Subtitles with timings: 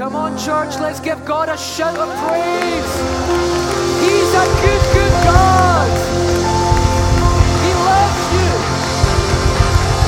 [0.00, 2.92] Come on, church, let's give God a shout of praise.
[4.00, 5.90] He's a good, good God.
[7.60, 8.48] He loves you,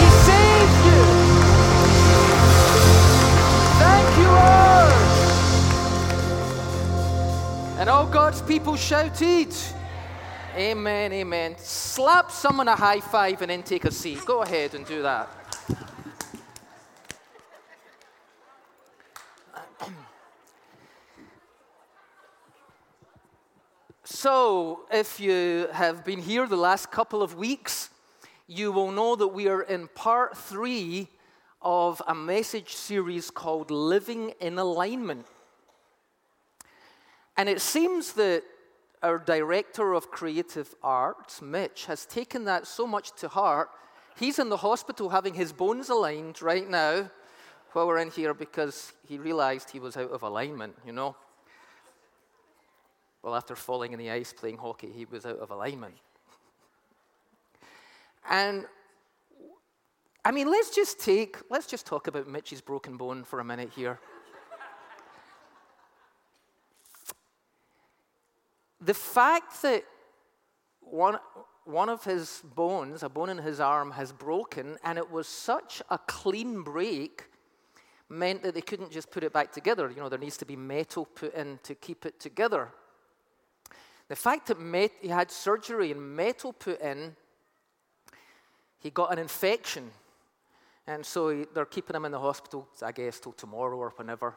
[0.00, 1.00] He saves you.
[3.84, 4.96] Thank you, Lord.
[7.78, 9.54] And all God's people shouted.
[10.56, 11.54] Amen, amen.
[11.58, 14.24] Slap someone a high five and then take a seat.
[14.24, 15.41] Go ahead and do that.
[24.22, 27.90] So, if you have been here the last couple of weeks,
[28.46, 31.08] you will know that we are in part three
[31.60, 35.26] of a message series called Living in Alignment.
[37.36, 38.44] And it seems that
[39.02, 43.70] our director of creative arts, Mitch, has taken that so much to heart.
[44.16, 47.10] He's in the hospital having his bones aligned right now
[47.72, 51.16] while we're in here because he realized he was out of alignment, you know.
[53.22, 55.94] Well, after falling in the ice playing hockey, he was out of alignment.
[58.28, 58.66] And
[60.24, 63.70] I mean, let's just take, let's just talk about Mitch's broken bone for a minute
[63.74, 63.98] here.
[68.80, 69.84] the fact that
[70.80, 71.18] one,
[71.64, 75.82] one of his bones, a bone in his arm, has broken, and it was such
[75.90, 77.28] a clean break,
[78.08, 79.90] meant that they couldn't just put it back together.
[79.90, 82.68] You know, there needs to be metal put in to keep it together.
[84.12, 87.16] The fact that met, he had surgery and metal put in,
[88.78, 89.90] he got an infection.
[90.86, 94.36] And so he, they're keeping him in the hospital, I guess, till tomorrow or whenever.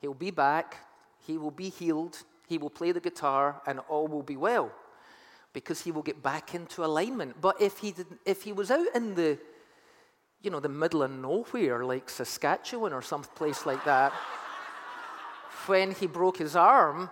[0.00, 0.78] He'll be back,
[1.24, 2.18] he will be healed,
[2.48, 4.72] he will play the guitar, and all will be well
[5.52, 7.40] because he will get back into alignment.
[7.40, 7.94] But if he,
[8.26, 9.38] if he was out in the,
[10.42, 14.12] you know, the middle of nowhere, like Saskatchewan or some place like that,
[15.66, 17.10] when he broke his arm,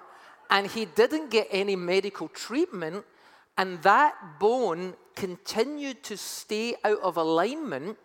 [0.51, 3.05] and he didn't get any medical treatment,
[3.59, 7.97] and that bone continued to stay out of alignment,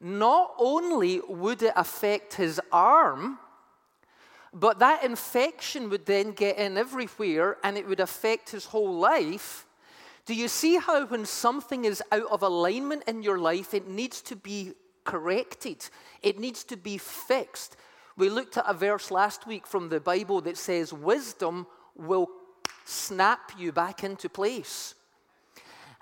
[0.00, 3.38] not only would it affect his arm,
[4.52, 9.66] but that infection would then get in everywhere and it would affect his whole life.
[10.26, 14.20] Do you see how, when something is out of alignment in your life, it needs
[14.22, 14.72] to be
[15.04, 15.88] corrected?
[16.22, 17.76] It needs to be fixed.
[18.16, 22.28] We looked at a verse last week from the Bible that says, Wisdom will
[22.84, 24.94] snap you back into place.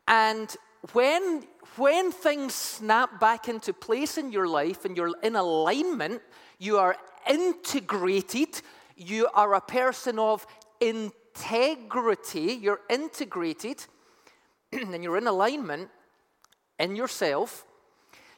[0.08, 0.54] And
[0.92, 1.44] when,
[1.76, 6.20] when things snap back into place in your life and you're in alignment,
[6.58, 6.96] you are
[7.28, 8.60] integrated,
[8.96, 10.46] you are a person of
[10.80, 13.84] integrity, you're integrated,
[14.72, 15.90] and you're in alignment
[16.78, 17.64] in yourself.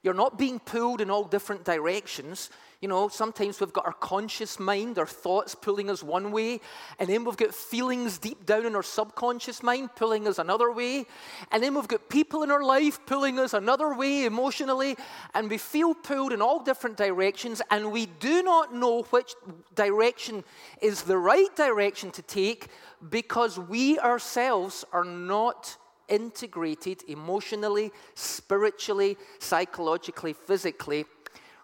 [0.02, 2.50] You're not being pulled in all different directions.
[2.82, 6.60] You know, sometimes we've got our conscious mind, our thoughts pulling us one way,
[6.98, 11.06] and then we've got feelings deep down in our subconscious mind pulling us another way,
[11.52, 14.96] and then we've got people in our life pulling us another way emotionally,
[15.32, 19.36] and we feel pulled in all different directions, and we do not know which
[19.76, 20.42] direction
[20.80, 22.66] is the right direction to take
[23.10, 25.76] because we ourselves are not
[26.08, 31.04] integrated emotionally, spiritually, psychologically, physically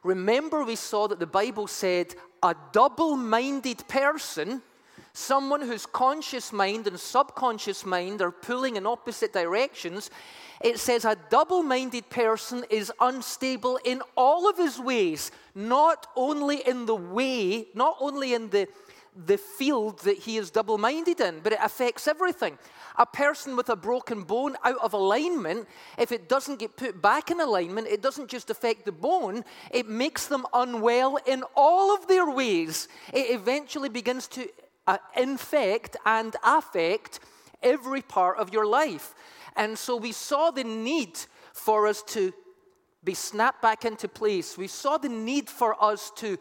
[0.08, 4.62] Remember, we saw that the Bible said a double minded person,
[5.12, 10.08] someone whose conscious mind and subconscious mind are pulling in opposite directions,
[10.62, 16.66] it says a double minded person is unstable in all of his ways, not only
[16.66, 18.66] in the way, not only in the,
[19.26, 22.56] the field that he is double minded in, but it affects everything.
[22.98, 27.30] A person with a broken bone out of alignment, if it doesn't get put back
[27.30, 32.08] in alignment, it doesn't just affect the bone, it makes them unwell in all of
[32.08, 32.88] their ways.
[33.12, 34.48] It eventually begins to
[34.88, 37.20] uh, infect and affect
[37.62, 39.14] every part of your life.
[39.54, 41.18] And so we saw the need
[41.52, 42.32] for us to
[43.04, 44.58] be snapped back into place.
[44.58, 46.38] We saw the need for us to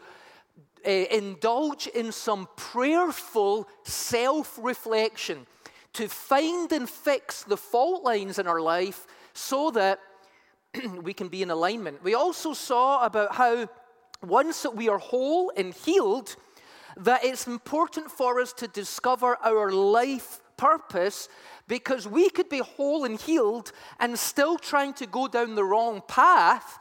[0.86, 5.46] uh, indulge in some prayerful self reflection
[5.94, 10.00] to find and fix the fault lines in our life so that
[11.02, 12.02] we can be in alignment.
[12.02, 13.68] We also saw about how
[14.22, 16.36] once that we are whole and healed,
[16.96, 21.28] that it's important for us to discover our life purpose
[21.68, 26.02] because we could be whole and healed and still trying to go down the wrong
[26.08, 26.78] path,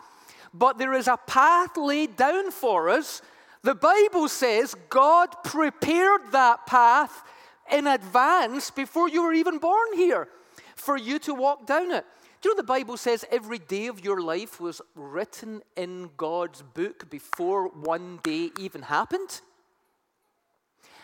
[0.54, 3.22] but there is a path laid down for us.
[3.62, 7.24] The Bible says God prepared that path
[7.72, 10.28] in advance before you were even born here
[10.76, 12.06] for you to walk down it.
[12.42, 16.62] Do you know the Bible says every day of your life was written in God's
[16.62, 19.42] book before one day even happened?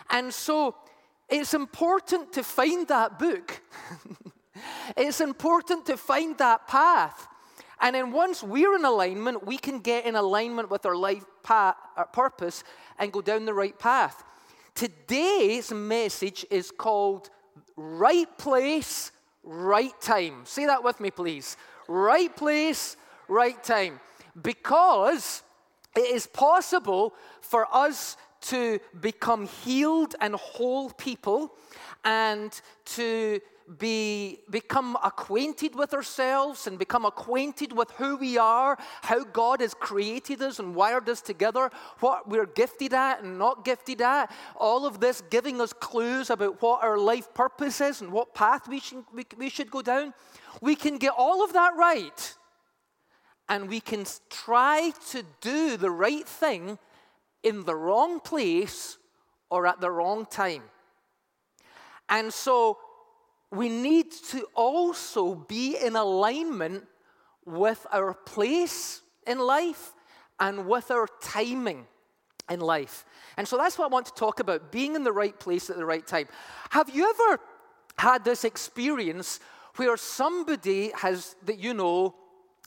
[0.10, 0.76] And so
[1.28, 3.62] it's important to find that book.
[4.98, 7.28] it's important to find that path.
[7.82, 11.76] And then once we're in alignment, we can get in alignment with our life path,
[11.98, 12.64] our purpose
[13.00, 14.24] and go down the right path.
[14.76, 17.30] Today's message is called
[17.76, 19.12] Right Place,
[19.44, 20.42] Right Time.
[20.46, 21.58] Say that with me, please.
[21.88, 22.98] Right place,
[23.28, 24.00] right time.
[24.42, 25.44] Because
[25.96, 31.54] it is possible for us to become healed and whole people
[32.04, 33.40] and to
[33.78, 39.74] be, become acquainted with ourselves and become acquainted with who we are, how God has
[39.74, 41.70] created us and wired us together,
[42.00, 44.32] what we're gifted at and not gifted at.
[44.56, 48.68] All of this giving us clues about what our life purpose is and what path
[48.68, 50.14] we should, we, we should go down.
[50.62, 52.36] We can get all of that right.
[53.50, 56.78] And we can try to do the right thing
[57.44, 58.98] in the wrong place
[59.50, 60.64] or at the wrong time.
[62.10, 62.78] And so
[63.54, 66.86] we need to also be in alignment
[67.46, 69.94] with our place in life
[70.40, 71.86] and with our timing
[72.50, 73.06] in life.
[73.38, 75.78] And so that's what I want to talk about being in the right place at
[75.78, 76.28] the right time.
[76.72, 77.40] Have you ever
[77.98, 79.40] had this experience
[79.76, 82.16] where somebody has, that you know,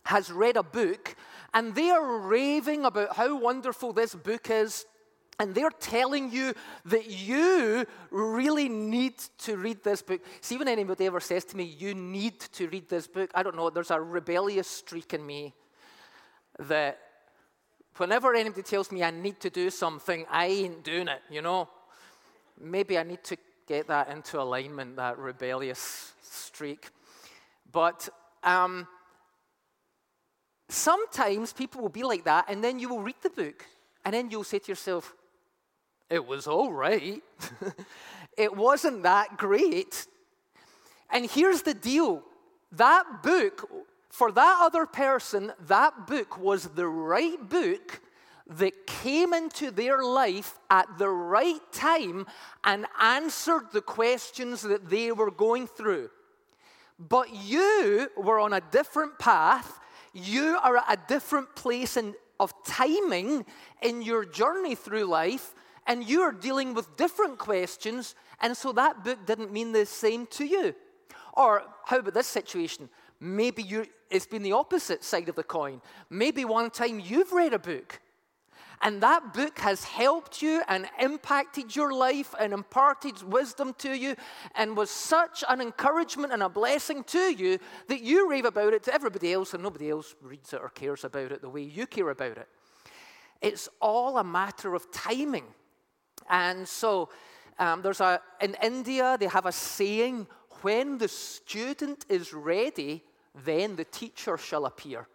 [0.05, 1.17] has read a book
[1.55, 4.87] and they are raving about how wonderful this book is.
[5.38, 6.55] And they're telling you
[6.87, 10.23] that you really need to read this book.
[10.41, 13.55] See, when anybody ever says to me, you need to read this book, I don't
[13.55, 15.55] know, there's a rebellious streak in me
[16.59, 16.99] that
[17.99, 21.69] whenever anybody tells me I need to do something, I ain't doing it, you know?
[22.59, 23.37] Maybe I need to
[23.69, 26.88] get that into alignment, that rebellious streak.
[27.71, 28.09] But
[28.43, 28.87] um,
[30.69, 33.65] Sometimes people will be like that, and then you will read the book,
[34.05, 35.15] and then you'll say to yourself,
[36.08, 37.23] It was all right.
[38.37, 40.06] it wasn't that great.
[41.11, 42.23] And here's the deal
[42.73, 43.69] that book,
[44.11, 48.00] for that other person, that book was the right book
[48.49, 52.26] that came into their life at the right time
[52.62, 56.11] and answered the questions that they were going through.
[56.99, 59.81] But you were on a different path
[60.17, 63.44] you are at a different place in, of timing
[63.82, 65.55] in your journey through life,
[65.87, 70.27] and you are dealing with different questions, and so that book didn't mean the same
[70.29, 70.75] to you.
[71.35, 72.88] Or how about this situation?
[73.21, 75.81] Maybe you, it's been the opposite side of the coin.
[76.11, 78.00] Maybe one time you've read a book
[78.83, 84.17] and that book has helped you and impacted your life and imparted wisdom to you
[84.55, 88.83] and was such an encouragement and a blessing to you that you rave about it
[88.85, 91.87] to everybody else and nobody else reads it or cares about it the way you
[91.87, 92.49] care about it.
[93.41, 95.47] It's all a matter of timing.
[96.28, 97.08] And so
[97.58, 100.26] um, there's a, in India, they have a saying
[100.62, 103.02] when the student is ready,
[103.44, 105.06] then the teacher shall appear.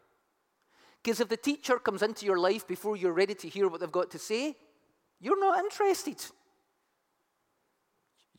[1.01, 3.91] Because if the teacher comes into your life before you're ready to hear what they've
[3.91, 4.55] got to say,
[5.19, 6.23] you're not interested.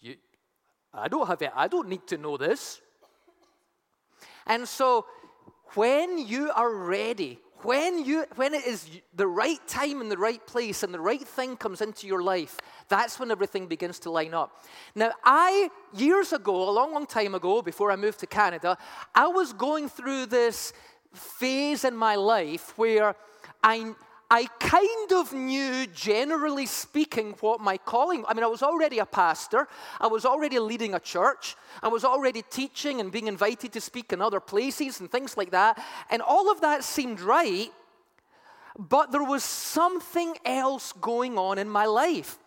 [0.00, 0.16] You,
[0.94, 1.50] I don't have it.
[1.54, 2.80] I don't need to know this.
[4.46, 5.06] And so,
[5.74, 10.44] when you are ready, when you when it is the right time and the right
[10.46, 14.34] place and the right thing comes into your life, that's when everything begins to line
[14.34, 14.64] up.
[14.94, 18.76] Now, I years ago, a long, long time ago, before I moved to Canada,
[19.14, 20.72] I was going through this
[21.12, 23.14] phase in my life where
[23.62, 23.94] I,
[24.32, 28.24] I kind of knew, generally speaking, what my calling.
[28.26, 29.68] I mean, I was already a pastor.
[30.00, 31.54] I was already leading a church.
[31.82, 35.50] I was already teaching and being invited to speak in other places and things like
[35.50, 35.78] that.
[36.08, 37.70] And all of that seemed right.
[38.78, 42.38] But there was something else going on in my life.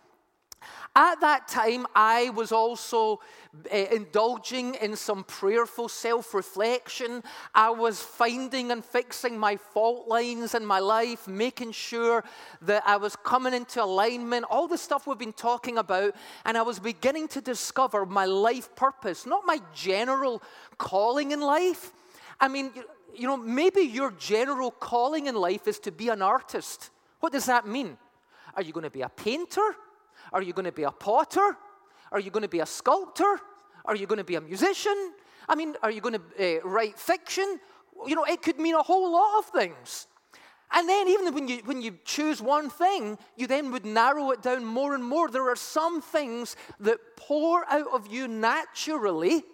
[0.98, 3.20] At that time, I was also
[3.70, 7.22] uh, indulging in some prayerful self reflection.
[7.54, 12.24] I was finding and fixing my fault lines in my life, making sure
[12.62, 16.14] that I was coming into alignment, all the stuff we've been talking about.
[16.46, 20.42] And I was beginning to discover my life purpose, not my general
[20.78, 21.92] calling in life.
[22.40, 22.70] I mean,
[23.14, 26.88] you know, maybe your general calling in life is to be an artist.
[27.20, 27.98] What does that mean?
[28.54, 29.76] Are you going to be a painter?
[30.32, 31.56] Are you going to be a potter?
[32.12, 33.40] Are you going to be a sculptor?
[33.84, 35.12] Are you going to be a musician?
[35.48, 37.60] I mean, are you going to uh, write fiction?
[38.06, 40.06] You know, it could mean a whole lot of things.
[40.72, 44.42] And then, even when you, when you choose one thing, you then would narrow it
[44.42, 45.30] down more and more.
[45.30, 49.44] There are some things that pour out of you naturally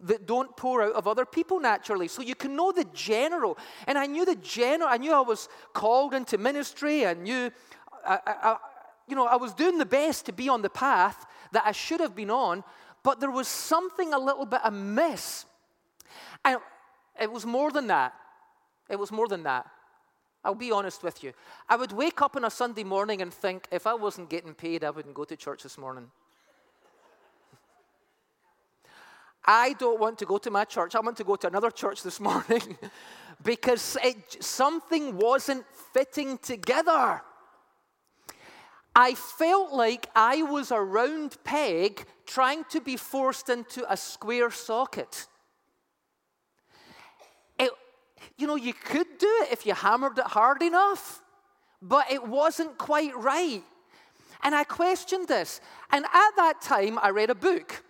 [0.00, 2.06] that don't pour out of other people naturally.
[2.06, 3.56] So you can know the general.
[3.86, 4.90] And I knew the general.
[4.90, 7.06] I knew I was called into ministry.
[7.06, 7.50] I knew,
[8.06, 8.56] I, I,
[9.08, 12.00] you know, I was doing the best to be on the path that I should
[12.00, 12.64] have been on.
[13.02, 15.44] But there was something a little bit amiss.
[16.44, 16.58] And
[17.20, 18.14] it was more than that.
[18.88, 19.70] It was more than that.
[20.44, 21.32] I'll be honest with you.
[21.68, 24.84] I would wake up on a Sunday morning and think, if I wasn't getting paid,
[24.84, 26.10] I wouldn't go to church this morning.
[29.44, 30.94] I don't want to go to my church.
[30.94, 32.78] I want to go to another church this morning
[33.42, 37.22] because it, something wasn't fitting together.
[38.98, 44.50] I felt like I was a round peg trying to be forced into a square
[44.50, 45.26] socket.
[47.58, 47.70] It,
[48.38, 51.22] you know, you could do it if you hammered it hard enough,
[51.82, 53.62] but it wasn't quite right.
[54.42, 55.60] And I questioned this.
[55.90, 57.84] And at that time, I read a book.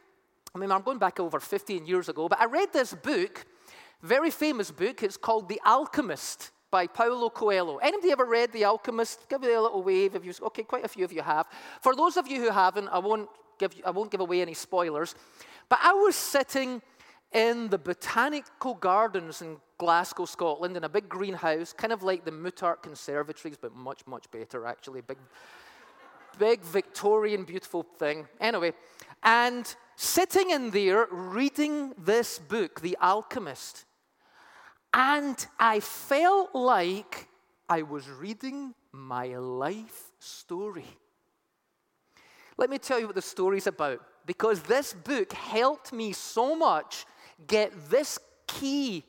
[0.57, 3.47] I mean, I'm going back over 15 years ago, but I read this book,
[4.03, 5.05] very famous book.
[5.05, 7.79] It's called The Alchemist by Paulo Coelho.
[7.79, 9.31] Anybody ever read The Alchemist?
[9.31, 10.35] Give me a little wave if you.
[10.49, 11.47] Okay, quite a few of you have.
[11.81, 15.15] For those of you who haven't, I won't give, I won't give away any spoilers.
[15.71, 16.83] But I was sitting
[17.33, 22.31] in the botanical gardens in Glasgow, Scotland, in a big greenhouse, kind of like the
[22.31, 25.01] Muttart Conservatories, but much, much better, actually.
[25.01, 25.17] Big,
[26.39, 28.29] big Victorian, beautiful thing.
[28.39, 28.75] Anyway,
[29.23, 33.87] and sitting in there reading this book, The Alchemist,
[34.97, 37.29] and I felt like
[37.69, 40.87] I was reading my life story.
[42.57, 47.05] Let me tell you what the story's about, because this book helped me so much
[47.47, 49.05] get this key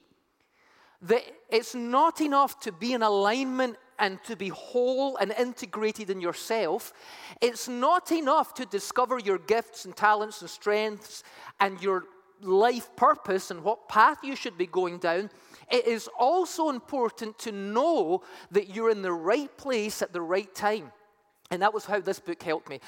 [1.03, 6.19] that it's not enough to be in alignment and to be whole and integrated in
[6.19, 6.91] yourself.
[7.39, 11.23] It's not enough to discover your gifts and talents and strengths
[11.61, 12.03] and your
[12.41, 15.29] life purpose and what path you should be going down.
[15.71, 20.53] It is also important to know that you're in the right place at the right
[20.55, 20.91] time.
[21.51, 22.79] And that was how this book helped me.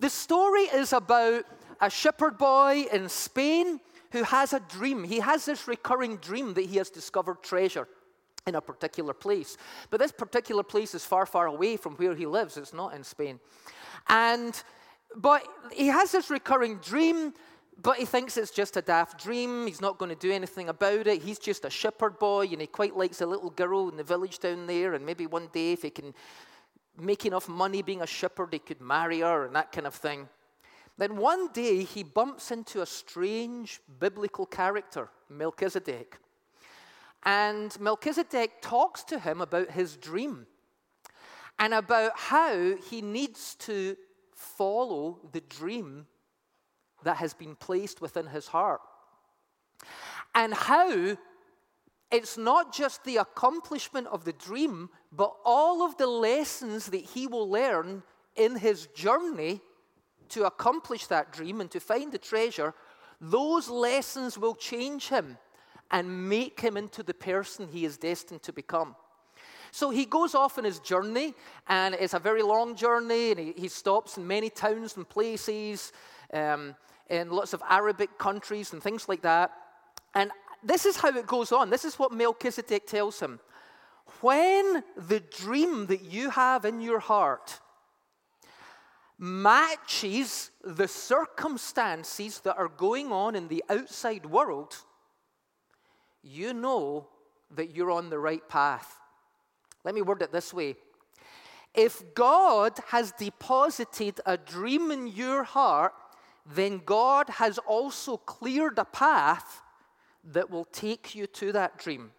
[0.00, 1.44] The story is about
[1.80, 3.80] a shepherd boy in Spain
[4.12, 5.04] who has a dream.
[5.04, 7.88] He has this recurring dream that he has discovered treasure
[8.46, 9.56] in a particular place.
[9.90, 12.56] But this particular place is far, far away from where he lives.
[12.56, 13.40] It's not in Spain.
[14.08, 14.62] And
[15.14, 17.32] but he has this recurring dream,
[17.82, 19.66] but he thinks it's just a daft dream.
[19.66, 21.22] He's not going to do anything about it.
[21.22, 24.38] He's just a shepherd boy, and he quite likes a little girl in the village
[24.38, 24.94] down there.
[24.94, 26.14] And maybe one day, if he can
[26.98, 30.28] make enough money being a shepherd, he could marry her and that kind of thing.
[30.96, 36.18] Then one day, he bumps into a strange biblical character, Melchizedek.
[37.24, 40.46] And Melchizedek talks to him about his dream
[41.58, 43.96] and about how he needs to
[44.32, 46.06] follow the dream
[47.06, 48.80] that has been placed within his heart.
[50.34, 51.16] And how
[52.10, 57.26] it's not just the accomplishment of the dream, but all of the lessons that he
[57.26, 58.02] will learn
[58.36, 59.60] in his journey
[60.30, 62.74] to accomplish that dream and to find the treasure,
[63.20, 65.38] those lessons will change him
[65.90, 68.96] and make him into the person he is destined to become.
[69.70, 71.34] So he goes off on his journey,
[71.68, 75.92] and it's a very long journey, and he, he stops in many towns and places,
[76.32, 76.74] um,
[77.08, 79.52] in lots of Arabic countries and things like that.
[80.14, 80.30] And
[80.62, 81.70] this is how it goes on.
[81.70, 83.40] This is what Melchizedek tells him.
[84.20, 87.60] When the dream that you have in your heart
[89.18, 94.76] matches the circumstances that are going on in the outside world,
[96.22, 97.08] you know
[97.54, 98.96] that you're on the right path.
[99.84, 100.76] Let me word it this way.
[101.74, 105.92] If God has deposited a dream in your heart,
[106.48, 109.62] then God has also cleared a path
[110.24, 112.12] that will take you to that dream.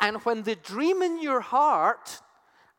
[0.00, 2.20] And when the dream in your heart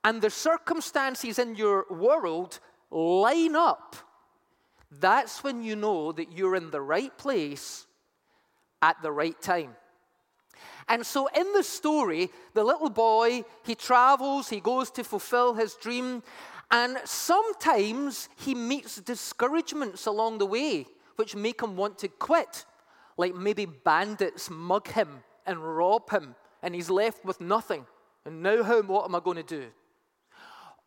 [0.04, 2.60] and the circumstances in your world
[2.92, 3.96] line up,
[4.92, 7.88] that's when you know that you're in the right place
[8.82, 9.76] at the right time.
[10.88, 15.74] And so in the story, the little boy, he travels, he goes to fulfill his
[15.76, 16.22] dream,
[16.72, 22.66] and sometimes he meets discouragements along the way, which make him want to quit.
[23.18, 27.86] Like maybe bandits mug him and rob him, and he's left with nothing.
[28.26, 29.68] And now, how, what am I going to do?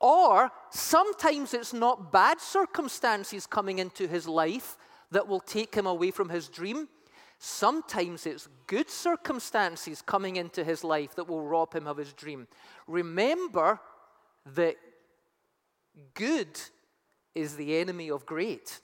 [0.00, 4.76] Or sometimes it's not bad circumstances coming into his life
[5.10, 6.88] that will take him away from his dream.
[7.38, 12.46] Sometimes it's good circumstances coming into his life that will rob him of his dream.
[12.86, 13.80] Remember
[14.54, 14.76] that
[16.14, 16.60] good
[17.34, 18.80] is the enemy of great.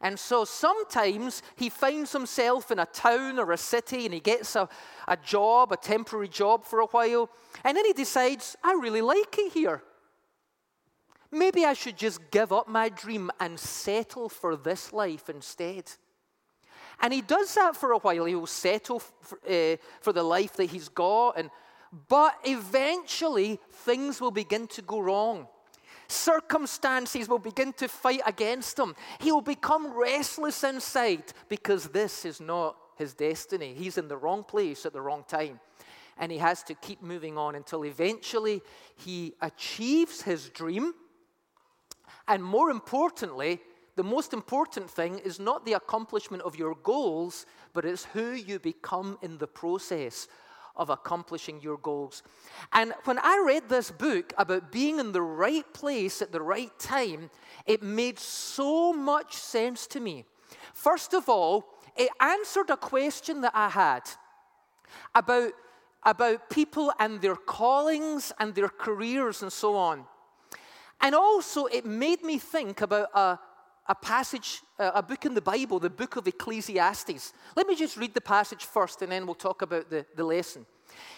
[0.00, 4.54] And so sometimes he finds himself in a town or a city and he gets
[4.54, 4.68] a,
[5.08, 7.30] a job, a temporary job for a while,
[7.64, 9.82] and then he decides, I really like it here.
[11.32, 15.90] Maybe I should just give up my dream and settle for this life instead.
[17.00, 18.24] And he does that for a while.
[18.24, 21.50] He will settle for, uh, for the life that he's got, and,
[22.08, 25.48] but eventually things will begin to go wrong.
[26.08, 28.94] Circumstances will begin to fight against him.
[29.20, 33.74] He will become restless inside because this is not his destiny.
[33.74, 35.60] He's in the wrong place at the wrong time.
[36.18, 38.62] And he has to keep moving on until eventually
[38.96, 40.94] he achieves his dream.
[42.26, 43.60] And more importantly,
[43.96, 48.58] the most important thing is not the accomplishment of your goals, but it's who you
[48.58, 50.28] become in the process
[50.76, 52.22] of accomplishing your goals.
[52.72, 56.76] And when I read this book about being in the right place at the right
[56.78, 57.30] time,
[57.66, 60.24] it made so much sense to me.
[60.74, 61.66] First of all,
[61.96, 64.02] it answered a question that I had
[65.14, 65.52] about,
[66.04, 70.04] about people and their callings and their careers and so on.
[71.00, 73.38] And also, it made me think about a,
[73.88, 77.32] a passage, uh, a book in the Bible, the book of Ecclesiastes.
[77.54, 80.66] Let me just read the passage first and then we'll talk about the, the lesson.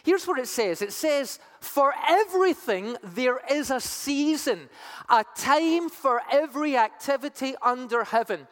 [0.02, 4.68] Here's what it says it says, For everything there is a season,
[5.08, 8.46] a time for every activity under heaven.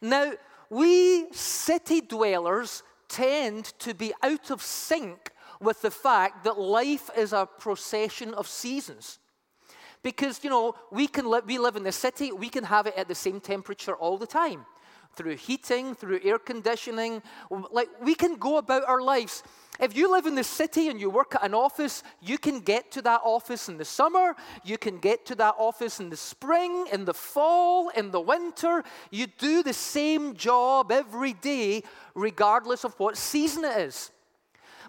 [0.00, 0.32] Now,
[0.70, 7.32] we city dwellers tend to be out of sync with the fact that life is
[7.32, 9.18] a procession of seasons.
[10.02, 12.94] Because, you know, we, can li- we live in the city, we can have it
[12.96, 14.64] at the same temperature all the time
[15.14, 17.22] through heating, through air conditioning.
[17.72, 19.42] Like, we can go about our lives.
[19.80, 22.90] If you live in the city and you work at an office, you can get
[22.92, 26.86] to that office in the summer, you can get to that office in the spring,
[26.92, 28.84] in the fall, in the winter.
[29.10, 31.82] You do the same job every day,
[32.14, 34.10] regardless of what season it is.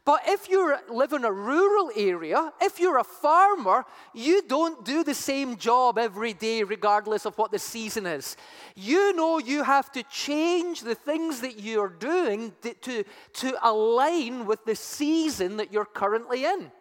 [0.09, 5.03] But if you live in a rural area, if you're a farmer, you don't do
[5.03, 8.35] the same job every day, regardless of what the season is.
[8.73, 14.65] You know you have to change the things that you're doing to, to align with
[14.65, 16.71] the season that you're currently in.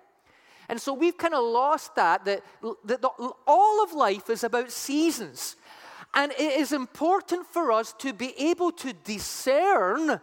[0.70, 2.42] And so we've kind of lost that, that,
[2.86, 3.04] that
[3.46, 5.56] all of life is about seasons.
[6.14, 10.18] And it is important for us to be able to discern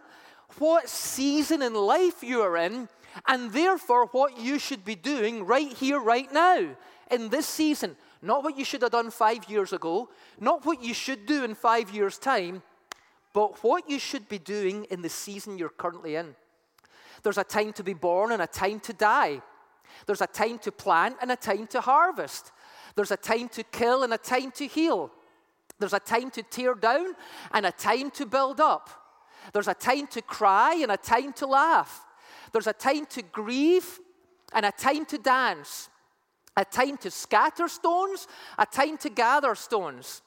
[0.58, 2.88] what season in life you are in,
[3.26, 6.76] and therefore what you should be doing right here, right now,
[7.10, 7.96] in this season.
[8.22, 10.08] Not what you should have done five years ago,
[10.40, 12.62] not what you should do in five years' time,
[13.32, 16.34] but what you should be doing in the season you're currently in.
[17.22, 19.42] There's a time to be born and a time to die.
[20.06, 22.52] There's a time to plant and a time to harvest.
[22.94, 25.10] There's a time to kill and a time to heal.
[25.78, 27.14] There's a time to tear down
[27.52, 28.88] and a time to build up.
[29.52, 32.05] There's a time to cry and a time to laugh.
[32.52, 33.98] There's a time to grieve
[34.52, 35.88] and a time to dance,
[36.56, 38.26] a time to scatter stones,
[38.58, 40.22] a time to gather stones,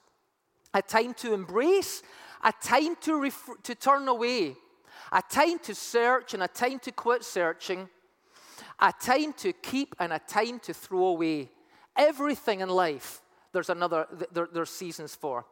[0.74, 2.04] a time to embrace,
[2.44, 4.56] a time to, ref- to turn away,
[5.12, 7.90] a time to search and a time to quit searching,
[8.80, 11.50] a time to keep and a time to throw away.
[11.96, 15.46] Everything in life, there's another, there, there's seasons for.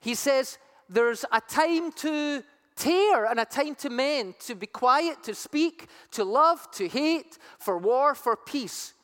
[0.00, 2.42] He says, there's a time to
[2.76, 7.38] tear and a time to mend, to be quiet, to speak, to love, to hate,
[7.58, 8.94] for war, for peace.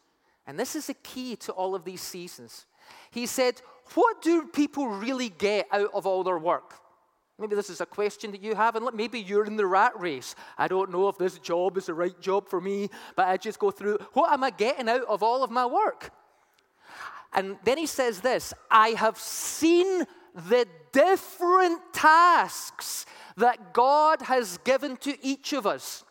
[0.46, 2.66] And this is the key to all of these seasons.
[3.10, 3.60] He said,
[3.94, 6.74] What do people really get out of all their work?
[7.38, 10.34] Maybe this is a question that you have, and maybe you're in the rat race.
[10.58, 13.58] I don't know if this job is the right job for me, but I just
[13.58, 16.10] go through what am I getting out of all of my work?
[17.32, 20.04] And then he says this I have seen
[20.34, 23.06] the different tasks
[23.40, 26.04] that God has given to each of us.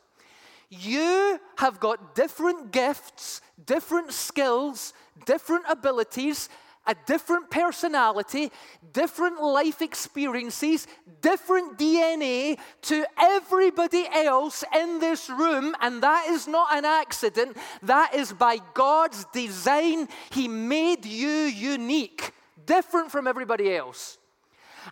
[0.70, 4.94] You have got different gifts, different skills,
[5.26, 6.50] different abilities,
[6.86, 8.52] a different personality,
[8.94, 10.88] different life experiences,
[11.22, 15.76] different DNA to everybody else in this room.
[15.82, 20.08] And that is not an accident, that is by God's design.
[20.32, 22.32] He made you unique,
[22.66, 24.19] different from everybody else.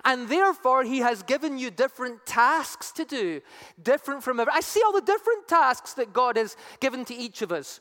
[0.06, 3.41] And therefore, He has given you different tasks to do,
[3.82, 4.54] different from every.
[4.54, 7.80] I see all the different tasks that God has given to each of us.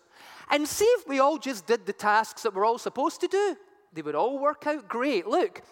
[0.50, 3.56] And see if we all just did the tasks that we're all supposed to do,
[3.92, 5.26] they would all work out great.
[5.26, 5.62] Look,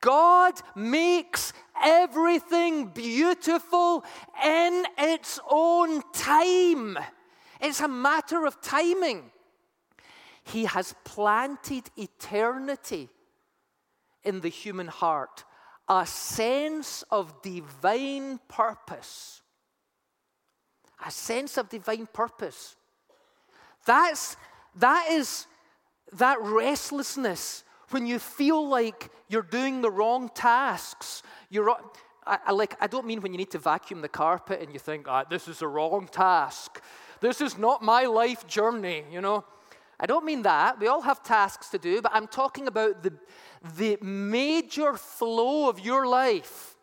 [0.00, 4.04] God makes everything beautiful
[4.44, 6.98] in its own time.
[7.60, 9.30] It's a matter of timing.
[10.42, 13.08] He has planted eternity
[14.24, 15.44] in the human heart
[15.90, 19.42] a sense of divine purpose.
[21.04, 22.76] A sense of divine purpose.
[23.84, 24.36] That's,
[24.76, 25.46] that is
[26.12, 31.24] that restlessness when you feel like you're doing the wrong tasks.
[31.48, 31.70] You're,
[32.24, 34.78] I, I, like, I don't mean when you need to vacuum the carpet and you
[34.78, 36.80] think, ah, this is the wrong task.
[37.20, 39.44] This is not my life journey, you know.
[40.00, 40.80] I don't mean that.
[40.80, 43.12] We all have tasks to do, but I'm talking about the,
[43.76, 46.74] the major flow of your life.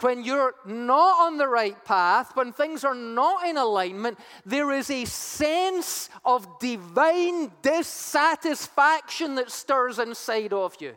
[0.00, 4.90] When you're not on the right path, when things are not in alignment, there is
[4.90, 10.94] a sense of divine dissatisfaction that stirs inside of you.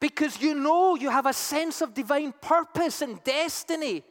[0.00, 4.02] Because you know you have a sense of divine purpose and destiny.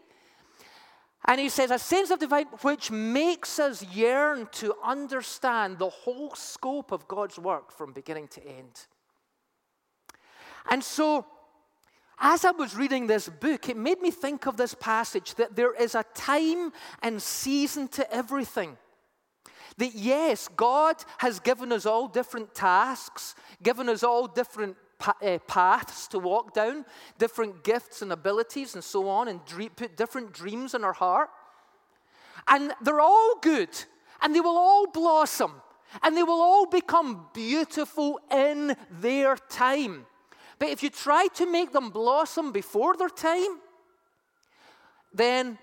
[1.26, 6.36] And he says, a sense of divine which makes us yearn to understand the whole
[6.36, 8.88] scope of God's work from beginning to end.
[10.70, 11.26] And so,
[12.20, 15.74] as I was reading this book, it made me think of this passage that there
[15.74, 18.78] is a time and season to everything.
[19.78, 24.78] That yes, God has given us all different tasks, given us all different
[25.22, 26.86] Eh, paths to walk down,
[27.18, 29.42] different gifts and abilities and so on, and
[29.76, 31.30] put different dreams in our heart.
[32.48, 33.70] And they're all good,
[34.22, 35.62] and they will all blossom,
[36.02, 40.06] and they will all become beautiful in their time.
[40.60, 43.60] But if you try to make them blossom before their time,
[45.14, 45.58] then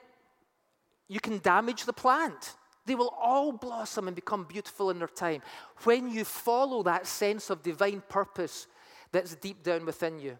[1.08, 2.54] you can damage the plant.
[2.86, 5.42] They will all blossom and become beautiful in their time
[5.84, 8.66] when you follow that sense of divine purpose
[9.12, 10.38] that's deep down within you.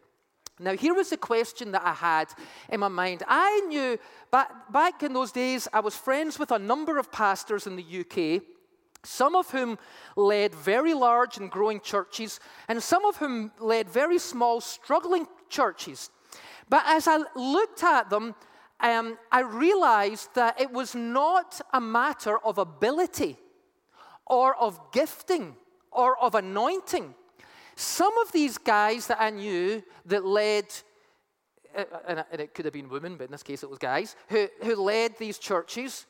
[0.58, 2.28] Now, here was the question that I had
[2.68, 3.22] in my mind.
[3.26, 3.98] I knew
[4.30, 7.82] back, back in those days, I was friends with a number of pastors in the
[7.82, 8.42] UK,
[9.02, 9.78] some of whom
[10.16, 16.10] led very large and growing churches, and some of whom led very small, struggling churches.
[16.68, 18.34] But as I looked at them,
[18.80, 23.38] um, I realized that it was not a matter of ability
[24.26, 25.56] or of gifting
[25.90, 27.14] or of anointing.
[27.80, 30.66] Some of these guys that I knew that led,
[31.74, 34.16] uh, uh, and it could have been women, but in this case it was guys,
[34.28, 36.04] who, who led these churches,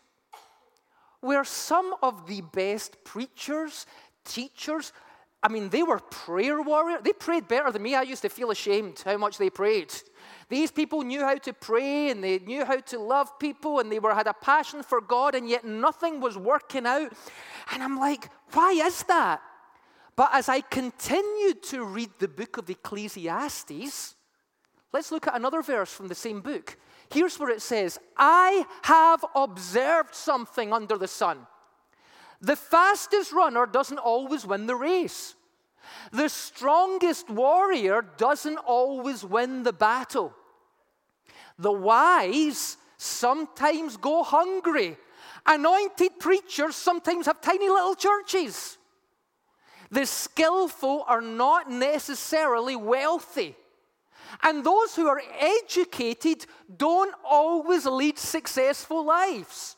[1.22, 3.86] were some of the best preachers,
[4.24, 4.92] teachers.
[5.44, 7.02] I mean, they were prayer warriors.
[7.04, 7.94] They prayed better than me.
[7.94, 9.94] I used to feel ashamed how much they prayed.
[10.48, 14.00] These people knew how to pray and they knew how to love people and they
[14.00, 17.12] were, had a passion for God, and yet nothing was working out.
[17.72, 19.40] And I'm like, why is that?
[20.20, 24.14] But as I continued to read the book of Ecclesiastes,
[24.92, 26.76] let's look at another verse from the same book.
[27.10, 31.46] Here's where it says, I have observed something under the sun.
[32.42, 35.36] The fastest runner doesn't always win the race.
[36.12, 40.34] The strongest warrior doesn't always win the battle.
[41.58, 44.98] The wise sometimes go hungry.
[45.46, 48.76] Anointed preachers sometimes have tiny little churches.
[49.90, 53.56] The skillful are not necessarily wealthy.
[54.42, 59.76] And those who are educated don't always lead successful lives.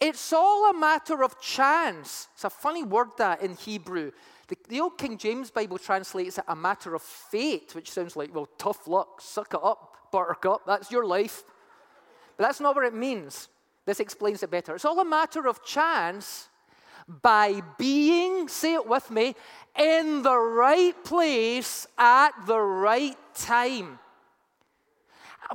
[0.00, 2.28] It's all a matter of chance.
[2.34, 4.10] It's a funny word that in Hebrew.
[4.48, 8.34] The, the, old King James Bible translates it a matter of fate, which sounds like,
[8.34, 11.44] well, tough luck, suck it up, buttercup, that's your life.
[12.36, 13.48] But that's not what it means.
[13.86, 14.74] This explains it better.
[14.74, 16.48] It's all a matter of chance
[17.08, 19.34] by being, say it with me,
[19.78, 23.98] in the right place at the right time.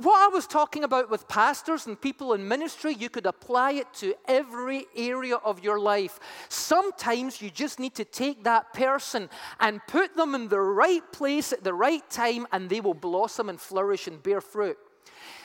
[0.02, 3.92] What I was talking about with pastors and people in ministry, you could apply it
[3.94, 6.20] to every area of your life.
[6.48, 11.52] Sometimes you just need to take that person and put them in the right place
[11.52, 14.78] at the right time, and they will blossom and flourish and bear fruit.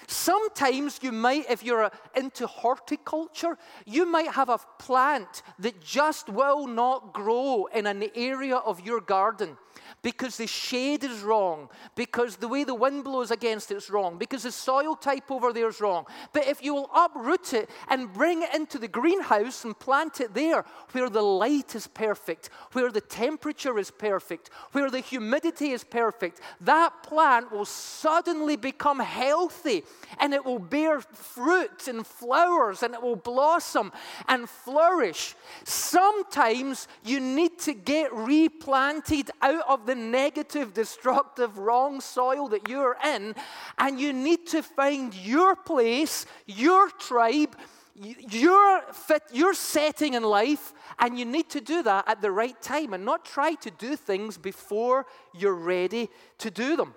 [0.07, 6.67] Sometimes you might, if you're into horticulture, you might have a plant that just will
[6.67, 9.57] not grow in an area of your garden
[10.01, 14.19] because the shade is wrong, because the way the wind blows against it is wrong,
[14.19, 16.05] because the soil type over there is wrong.
[16.31, 20.35] But if you will uproot it and bring it into the greenhouse and plant it
[20.35, 25.83] there where the light is perfect, where the temperature is perfect, where the humidity is
[25.83, 29.83] perfect, that plant will suddenly become healthy
[30.19, 33.91] and it will bear fruit and flowers and it will blossom
[34.27, 35.35] and flourish.
[35.63, 42.97] Sometimes you need to get replanted out of the negative, destructive, wrong soil that you're
[43.05, 43.35] in,
[43.77, 47.55] and you need to find your place, your tribe,
[47.95, 52.61] you're fit, you're setting in life, and you need to do that at the right
[52.61, 56.93] time and not try to do things before you're ready to do them.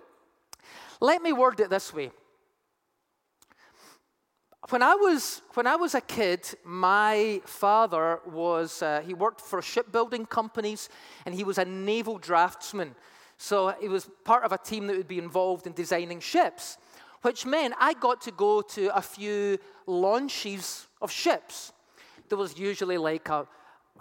[1.00, 2.10] Let me word it this way.
[4.70, 9.62] When I was, when I was a kid, my father was, uh, he worked for
[9.62, 10.90] shipbuilding companies
[11.24, 12.94] and he was a naval draftsman.
[13.38, 16.76] So he was part of a team that would be involved in designing ships,
[17.22, 21.72] which meant I got to go to a few launches of ships.
[22.28, 23.48] There was usually like a,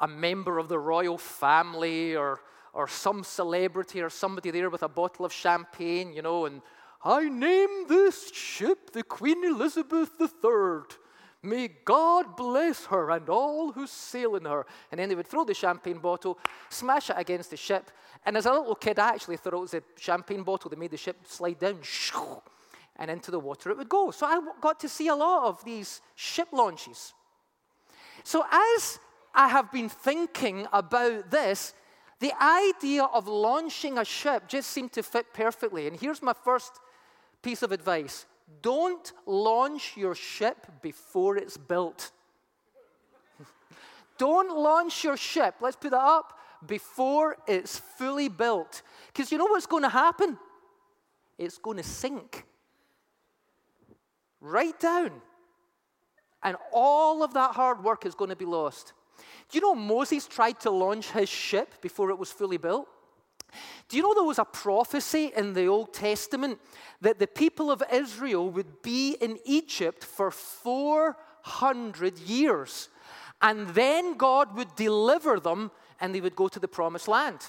[0.02, 2.42] a member of the royal family or,
[2.74, 6.62] or some celebrity or somebody there with a bottle of champagne, you know, and
[7.04, 10.98] I name this ship the Queen Elizabeth III.
[11.44, 14.66] May God bless her and all who sail in her.
[14.92, 17.92] And then they would throw the champagne bottle, smash it against the ship.
[18.26, 20.92] And as a little kid, I actually thought it was a champagne bottle that made
[20.92, 21.80] the ship slide down,
[22.98, 24.12] and into the water it would go.
[24.12, 27.14] So I got to see a lot of these ship launches.
[28.24, 29.00] So as
[29.34, 31.74] I have been thinking about this,
[32.20, 35.88] the idea of launching a ship just seemed to fit perfectly.
[35.88, 36.72] And here's my first
[37.42, 38.26] piece of advice
[38.62, 42.12] don't launch your ship before it's built.
[44.18, 48.82] don't launch your ship, let's put that up, before it's fully built.
[49.08, 50.38] Because you know what's going to happen?
[51.38, 52.46] It's going to sink
[54.40, 55.12] right down.
[56.42, 58.94] And all of that hard work is going to be lost.
[59.50, 62.88] Do you know Moses tried to launch his ship before it was fully built?
[63.88, 66.60] Do you know there was a prophecy in the Old Testament
[67.02, 72.90] that the people of Israel would be in Egypt for 400 years?
[73.42, 77.40] And then God would deliver them and they would go to the promised land.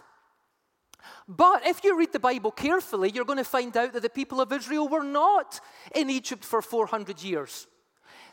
[1.27, 4.41] But if you read the Bible carefully, you're going to find out that the people
[4.41, 5.61] of Israel were not
[5.95, 7.67] in Egypt for 400 years.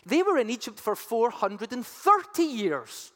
[0.05, 3.11] They were in Egypt for 430 years.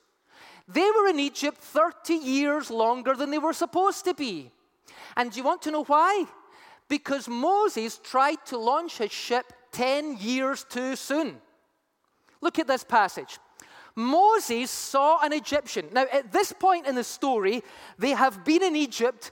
[0.72, 4.52] They were in Egypt 30 years longer than they were supposed to be.
[5.18, 6.26] And do you want to know why?
[6.88, 11.38] Because Moses tried to launch his ship 10 years too soon.
[12.40, 13.40] Look at this passage.
[13.96, 15.88] Moses saw an Egyptian.
[15.92, 17.64] Now, at this point in the story,
[17.98, 19.32] they have been in Egypt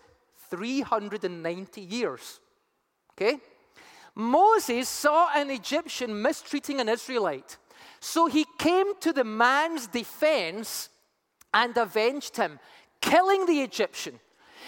[0.50, 2.40] 390 years.
[3.14, 3.38] Okay?
[4.16, 7.58] Moses saw an Egyptian mistreating an Israelite.
[8.00, 10.90] So he came to the man's defense
[11.54, 12.60] and avenged him,
[13.02, 14.20] killing the Egyptian.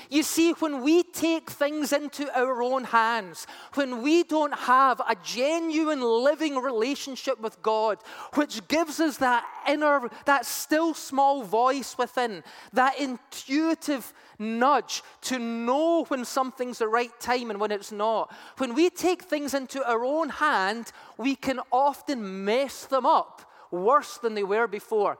[0.09, 5.15] You see, when we take things into our own hands, when we don't have a
[5.23, 7.99] genuine living relationship with God,
[8.33, 16.05] which gives us that inner, that still small voice within, that intuitive nudge to know
[16.05, 20.03] when something's the right time and when it's not, when we take things into our
[20.03, 25.19] own hand, we can often mess them up worse than they were before.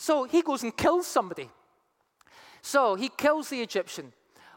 [0.00, 1.50] So he goes and kills somebody.
[2.62, 4.14] So he kills the Egyptian.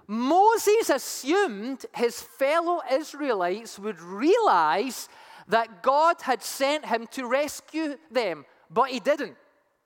[0.08, 5.10] Moses assumed his fellow Israelites would realize
[5.50, 9.36] that God had sent him to rescue them, but he didn't.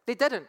[0.06, 0.46] They didn't.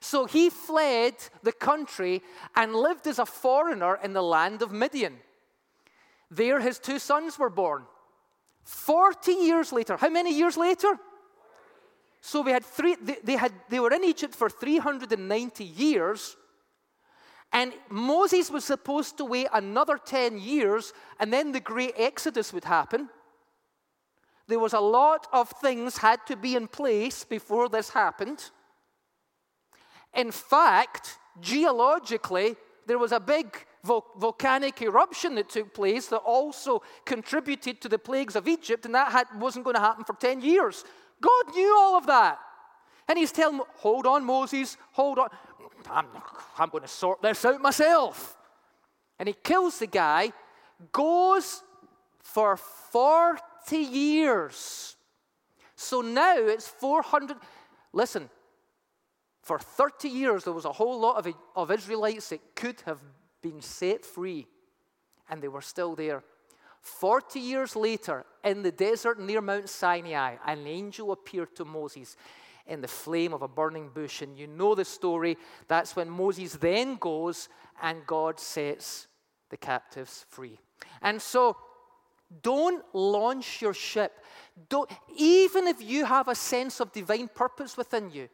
[0.00, 2.22] So he fled the country
[2.54, 5.18] and lived as a foreigner in the land of Midian.
[6.30, 7.84] There his two sons were born.
[8.64, 10.98] 40 years later, how many years later?
[12.26, 16.36] So we had three, they, they, had, they were in Egypt for 390 years.
[17.52, 22.64] And Moses was supposed to wait another 10 years, and then the great Exodus would
[22.64, 23.08] happen.
[24.48, 28.50] There was a lot of things had to be in place before this happened.
[30.12, 32.56] In fact, geologically,
[32.88, 38.34] there was a big volcanic eruption that took place that also contributed to the plagues
[38.34, 40.84] of Egypt, and that had, wasn't going to happen for 10 years.
[41.20, 42.38] God knew all of that.
[43.08, 45.28] And he's telling, hold on, Moses, hold on.
[45.90, 46.06] I'm,
[46.58, 48.36] I'm going to sort this out myself.
[49.18, 50.32] And he kills the guy,
[50.92, 51.62] goes
[52.20, 54.96] for 40 years.
[55.76, 57.36] So now it's 400.
[57.92, 58.28] Listen,
[59.42, 62.98] for 30 years, there was a whole lot of, of Israelites that could have
[63.42, 64.46] been set free,
[65.30, 66.24] and they were still there.
[66.86, 72.16] 40 years later, in the desert near Mount Sinai, an angel appeared to Moses
[72.68, 74.22] in the flame of a burning bush.
[74.22, 75.36] And you know the story.
[75.66, 77.48] That's when Moses then goes
[77.82, 79.08] and God sets
[79.50, 80.58] the captives free.
[81.02, 81.56] And so,
[82.42, 84.12] don't launch your ship.
[84.68, 88.28] Don't, even if you have a sense of divine purpose within you,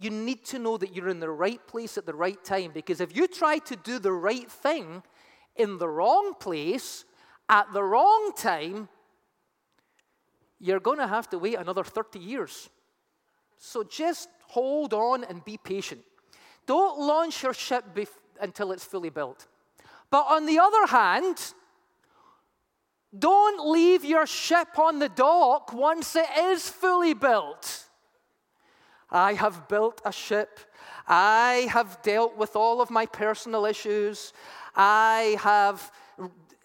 [0.00, 2.70] you need to know that you're in the right place at the right time.
[2.72, 5.02] Because if you try to do the right thing
[5.56, 7.04] in the wrong place,
[7.48, 8.88] at the wrong time,
[10.60, 12.68] you're going to have to wait another 30 years.
[13.58, 16.02] So just hold on and be patient.
[16.66, 17.84] Don't launch your ship
[18.40, 19.46] until it's fully built.
[20.10, 21.54] But on the other hand,
[23.16, 27.84] don't leave your ship on the dock once it is fully built.
[29.10, 30.60] I have built a ship.
[31.06, 34.34] I have dealt with all of my personal issues.
[34.76, 35.90] I have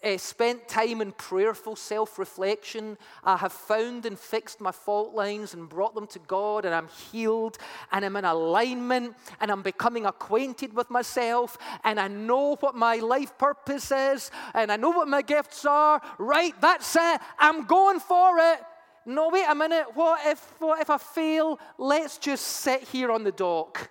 [0.04, 2.98] uh, spent time in prayerful self reflection.
[3.22, 6.88] I have found and fixed my fault lines and brought them to God, and I'm
[7.10, 7.58] healed,
[7.90, 12.96] and I'm in alignment, and I'm becoming acquainted with myself, and I know what my
[12.96, 16.00] life purpose is, and I know what my gifts are.
[16.18, 17.20] Right, that's it.
[17.38, 18.60] I'm going for it.
[19.06, 19.86] No, wait a minute.
[19.94, 21.58] What if, what if I fail?
[21.78, 23.90] Let's just sit here on the dock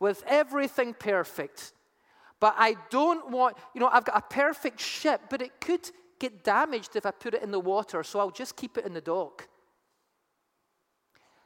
[0.00, 1.72] with everything perfect.
[2.42, 6.42] But I don't want, you know, I've got a perfect ship, but it could get
[6.42, 9.00] damaged if I put it in the water, so I'll just keep it in the
[9.00, 9.46] dock.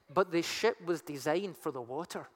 [0.09, 2.31] But the ship was designed for the water.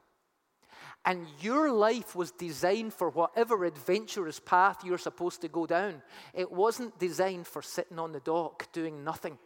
[1.07, 6.03] And your life was designed for whatever adventurous path you're supposed to go down.
[6.35, 9.39] It wasn't designed for sitting on the dock doing nothing.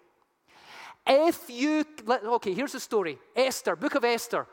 [1.06, 4.48] If you, okay, here's the story Esther, book of Esther.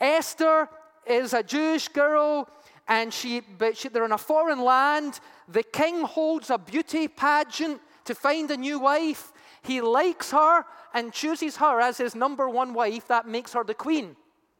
[0.00, 0.70] Esther
[1.06, 2.48] is a Jewish girl
[2.90, 5.20] and she, but she, they're in a foreign land.
[5.48, 9.32] The king holds a beauty pageant to find a new wife.
[9.62, 13.06] He likes her and chooses her as his number one wife.
[13.06, 14.16] That makes her the queen.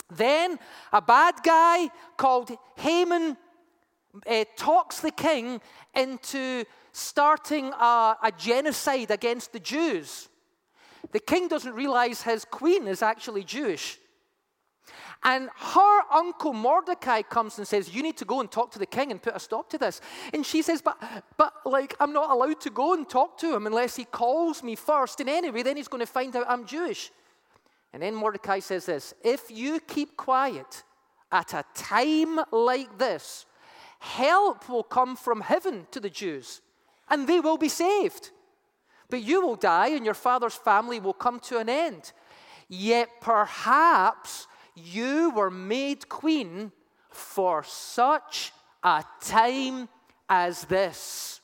[0.09, 0.61] Then
[0.93, 3.37] a bad guy called Haman
[4.25, 5.61] uh, talks the king
[5.95, 10.29] into starting a, a genocide against the Jews.
[11.11, 13.99] The king doesn't realize his queen is actually Jewish.
[15.23, 18.87] And her uncle Mordecai comes and says, You need to go and talk to the
[18.87, 20.01] king and put a stop to this.
[20.33, 20.99] And she says, But,
[21.37, 24.77] but like, I'm not allowed to go and talk to him unless he calls me
[24.77, 25.21] first.
[25.21, 27.11] And anyway, then he's going to find out I'm Jewish.
[27.93, 30.85] And then Mordecai says this If you keep quiet
[31.31, 33.45] at a time like this,
[33.99, 36.63] help will come from heaven to the Jews,
[37.09, 38.31] and they will be saved.
[39.11, 42.13] But you will die, and your father's family will come to an end.
[42.69, 46.73] Yet perhaps you were made queen
[47.11, 48.53] for such
[48.83, 49.89] a time
[50.29, 51.41] as this.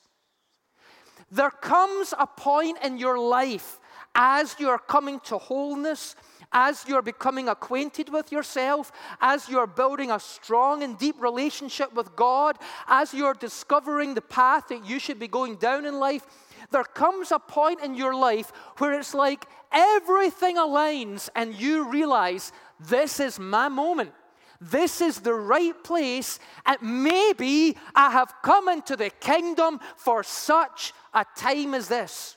[1.30, 3.80] There comes a point in your life
[4.14, 6.14] as you're coming to wholeness,
[6.52, 12.14] as you're becoming acquainted with yourself, as you're building a strong and deep relationship with
[12.16, 16.24] God, as you're discovering the path that you should be going down in life,
[16.70, 22.52] there comes a point in your life where it's like everything aligns and you realize
[22.80, 24.12] this is my moment.
[24.60, 30.94] This is the right place, and maybe I have come into the kingdom for such
[31.12, 32.36] a time as this.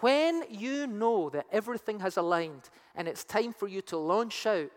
[0.00, 4.70] When you know that everything has aligned and it's time for you to launch out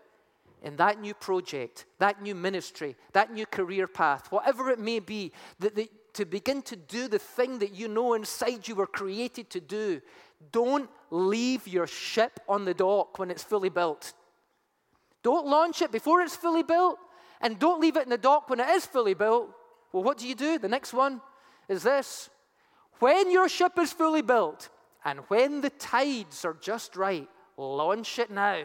[0.62, 5.32] in that new project, that new ministry, that new career path, whatever it may be,
[5.58, 9.48] that, that, to begin to do the thing that you know inside you were created
[9.50, 10.00] to do,
[10.52, 14.14] don't leave your ship on the dock when it's fully built.
[15.22, 16.98] Don't launch it before it's fully built,
[17.40, 19.50] and don't leave it in the dock when it is fully built.
[19.92, 20.58] Well, what do you do?
[20.58, 21.20] The next one
[21.68, 22.30] is this
[22.98, 24.68] when your ship is fully built,
[25.04, 28.62] and when the tides are just right, launch it now.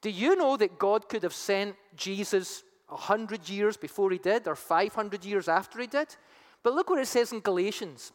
[0.00, 4.54] Do you know that God could have sent Jesus 100 years before he did, or
[4.54, 6.14] 500 years after he did?
[6.62, 8.12] But look what it says in Galatians.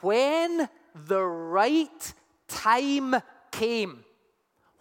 [0.00, 2.14] When the right
[2.48, 3.16] time
[3.50, 4.04] came,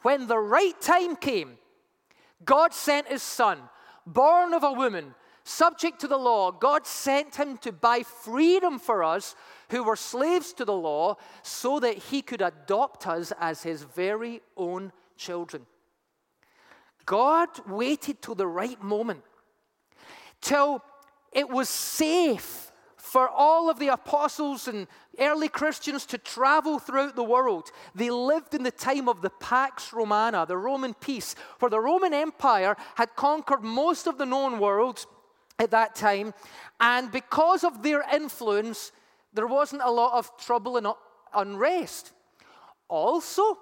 [0.01, 1.57] when the right time came,
[2.43, 3.59] God sent his son,
[4.05, 6.51] born of a woman, subject to the law.
[6.51, 9.35] God sent him to buy freedom for us
[9.69, 14.41] who were slaves to the law so that he could adopt us as his very
[14.57, 15.65] own children.
[17.05, 19.23] God waited till the right moment,
[20.39, 20.83] till
[21.31, 22.70] it was safe
[23.11, 24.87] for all of the apostles and
[25.19, 27.69] early Christians to travel throughout the world.
[27.93, 32.13] They lived in the time of the Pax Romana, the Roman peace, where the Roman
[32.13, 35.05] Empire had conquered most of the known world
[35.59, 36.33] at that time.
[36.79, 38.93] And because of their influence,
[39.33, 40.87] there wasn't a lot of trouble and
[41.35, 42.13] unrest.
[42.87, 43.57] Also,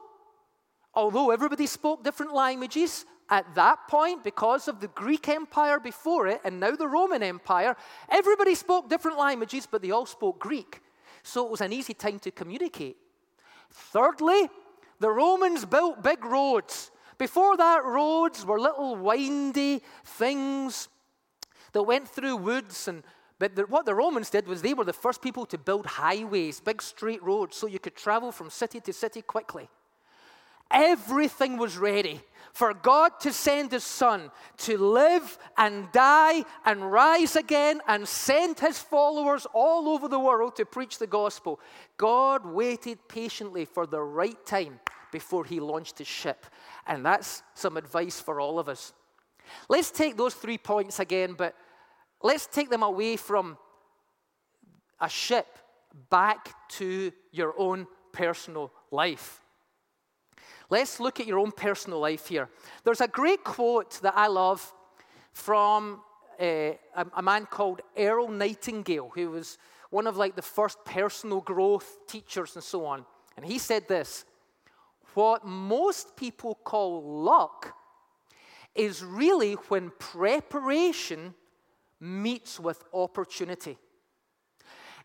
[0.94, 6.42] although everybody spoke different languages, at that point, because of the Greek Empire before it
[6.44, 7.76] and now the Roman Empire,
[8.10, 10.82] everybody spoke different languages, but they all spoke Greek.
[11.24, 12.98] So it was an easy time to communicate.
[13.70, 14.50] Thirdly,
[15.00, 16.92] the Romans built big roads.
[17.18, 20.88] Before that, roads were little windy things
[21.74, 23.04] that went through woods and
[23.38, 26.60] but the, what the Romans did was they were the first people to build highways,
[26.60, 29.70] big straight roads, so you could travel from city to city quickly.
[30.70, 32.22] everything was ready
[32.54, 38.60] for God to send his son to live and die and rise again and send
[38.60, 41.60] his followers all over the world to preach the gospel.
[41.98, 44.80] God waited patiently for the right time
[45.12, 46.46] before he launched his ship.
[46.88, 48.94] And that's some advice for all of us.
[49.68, 51.56] Let's take those three points again, but
[52.22, 53.58] let's take them away from
[55.00, 55.48] a ship
[56.10, 59.42] back to your own personal life.
[60.70, 62.50] Let's look at your own personal life here.
[62.84, 64.72] There's a great quote that I love
[65.32, 66.02] from
[66.40, 66.78] uh, a,
[67.16, 69.58] a man called Earl Nightingale, who was
[69.90, 73.06] one of like the first personal growth teachers and so on.
[73.36, 74.26] And he said this
[75.16, 77.76] What most people call luck
[78.76, 81.34] is really when preparation
[82.00, 83.78] meets with opportunity.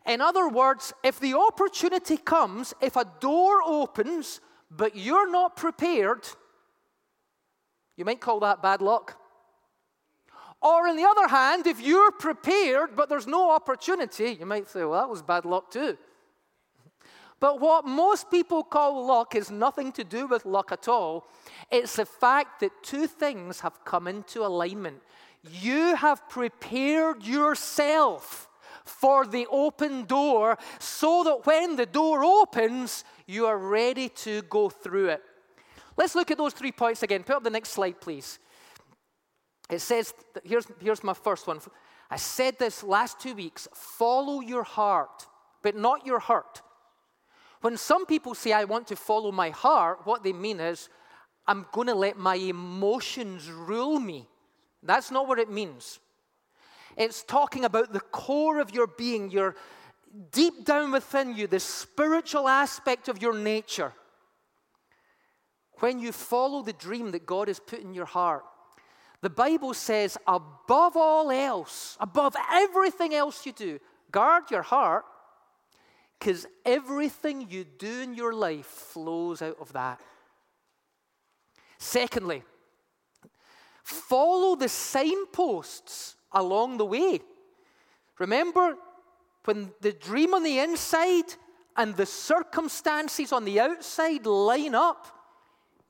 [0.05, 4.39] In other words, if the opportunity comes, if a door opens,
[4.75, 6.27] but you're not prepared,
[7.95, 9.19] you might call that bad luck.
[10.61, 14.83] Or, on the other hand, if you're prepared but there's no opportunity, you might say,
[14.83, 15.97] well, that was bad luck too.
[17.39, 21.27] But what most people call luck is nothing to do with luck at all.
[21.69, 25.01] It's the fact that two things have come into alignment.
[25.43, 28.47] You have prepared yourself
[28.85, 34.69] for the open door so that when the door opens, you are ready to go
[34.69, 35.21] through it.
[35.97, 37.23] Let's look at those three points again.
[37.23, 38.39] Put up the next slide, please.
[39.69, 40.13] It says,
[40.43, 41.59] here's, here's my first one.
[42.09, 45.25] I said this last two weeks follow your heart,
[45.63, 46.61] but not your hurt.
[47.61, 50.89] When some people say, I want to follow my heart, what they mean is,
[51.47, 54.27] I'm going to let my emotions rule me.
[54.83, 55.99] That's not what it means.
[56.95, 59.55] It's talking about the core of your being, your
[60.31, 63.93] deep down within you, the spiritual aspect of your nature.
[65.79, 68.43] When you follow the dream that God has put in your heart,
[69.21, 73.79] the Bible says, above all else, above everything else you do,
[74.11, 75.05] guard your heart
[76.19, 79.99] because everything you do in your life flows out of that.
[81.77, 82.43] Secondly,
[83.83, 87.19] follow the signposts along the way.
[88.17, 88.77] Remember,
[89.45, 91.33] when the dream on the inside
[91.77, 95.07] and the circumstances on the outside line up,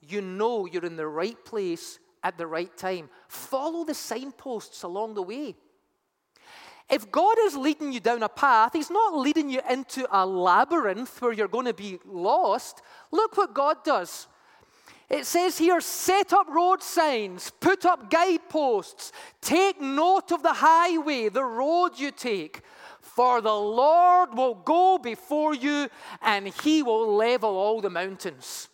[0.01, 3.10] you know you're in the right place at the right time.
[3.28, 5.56] Follow the signposts along the way.
[6.89, 11.20] If God is leading you down a path, He's not leading you into a labyrinth
[11.22, 12.82] where you're going to be lost.
[13.12, 14.28] Look what God does.
[15.10, 21.30] It says here set up road signs, put up guideposts, take note of the highway,
[21.30, 22.62] the road you take.
[23.16, 25.88] For the Lord will go before you
[26.22, 28.68] and He will level all the mountains.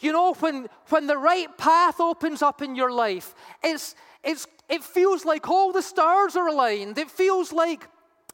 [0.00, 3.94] You know, when, when the right path opens up in your life, it's,
[4.24, 6.98] it's, it feels like all the stars are aligned.
[6.98, 7.86] It feels like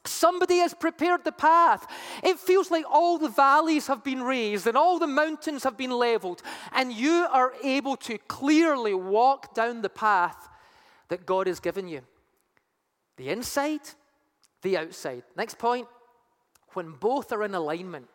[0.03, 1.85] somebody has prepared the path.
[2.23, 5.91] It feels like all the valleys have been raised and all the mountains have been
[5.91, 10.49] leveled, and you are able to clearly walk down the path
[11.09, 12.01] that God has given you.
[13.17, 13.81] The inside,
[14.61, 15.23] the outside.
[15.35, 15.87] Next point
[16.73, 18.07] when both are in alignment,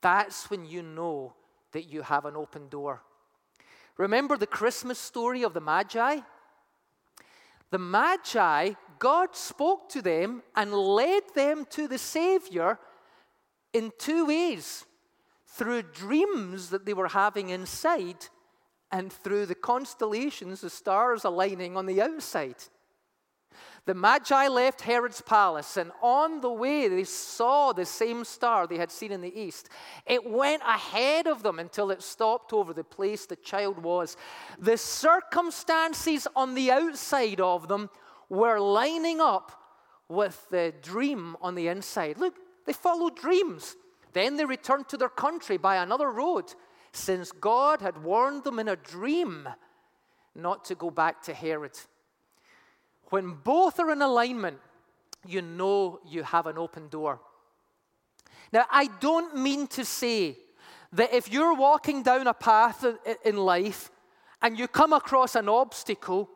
[0.00, 1.34] that's when you know
[1.72, 3.02] that you have an open door.
[3.96, 6.20] Remember the Christmas story of the Magi?
[7.70, 12.78] The Magi, God spoke to them and led them to the Savior
[13.72, 14.84] in two ways
[15.46, 18.26] through dreams that they were having inside
[18.90, 22.56] and through the constellations, the stars aligning on the outside.
[23.86, 28.76] The Magi left Herod's palace, and on the way they saw the same star they
[28.76, 29.68] had seen in the east.
[30.06, 34.16] It went ahead of them until it stopped over the place the child was.
[34.58, 37.90] The circumstances on the outside of them
[38.28, 39.52] were lining up
[40.08, 42.18] with the dream on the inside.
[42.18, 43.76] Look, they followed dreams.
[44.12, 46.52] Then they returned to their country by another road,
[46.92, 49.48] since God had warned them in a dream
[50.34, 51.78] not to go back to Herod.
[53.10, 54.58] When both are in alignment,
[55.26, 57.20] you know you have an open door.
[58.52, 60.38] Now, I don't mean to say
[60.92, 62.84] that if you're walking down a path
[63.24, 63.90] in life
[64.42, 66.28] and you come across an obstacle,